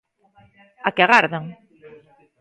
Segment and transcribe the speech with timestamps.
[0.87, 1.45] ¿A que agardan?